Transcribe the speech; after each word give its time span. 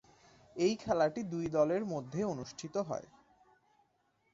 এই 0.55 0.73
খেলাটি 0.75 1.21
দুই 1.23 1.45
দলের 1.49 1.83
মধ্যে 1.85 2.21
অনুষ্ঠিত 2.23 2.75
হয়। 2.89 3.07